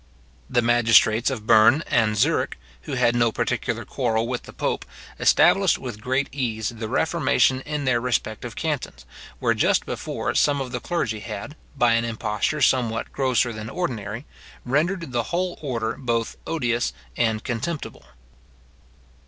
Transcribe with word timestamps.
The 0.49 0.63
magistrates 0.63 1.29
of 1.29 1.45
Berne 1.45 1.83
and 1.85 2.17
Zurich, 2.17 2.57
who 2.85 2.93
had 2.93 3.15
no 3.15 3.31
particular 3.31 3.85
quarrel 3.85 4.27
with 4.27 4.41
the 4.49 4.51
pope, 4.51 4.83
established 5.19 5.77
with 5.77 6.01
great 6.01 6.27
ease 6.31 6.69
the 6.69 6.89
reformation 6.89 7.61
in 7.67 7.85
their 7.85 8.01
respective 8.01 8.55
cantons, 8.55 9.05
where 9.37 9.53
just 9.53 9.85
before 9.85 10.33
some 10.33 10.59
of 10.59 10.71
the 10.71 10.79
clergy 10.79 11.19
had, 11.19 11.55
by 11.77 11.93
an 11.93 12.03
imposture 12.03 12.61
somewhat 12.63 13.13
grosser 13.13 13.53
than 13.53 13.69
ordinary, 13.69 14.25
rendered 14.65 15.11
the 15.11 15.21
whole 15.29 15.59
order 15.61 15.93
both 15.99 16.35
odious 16.47 16.93
and 17.15 17.43
contemptible. 17.43 18.05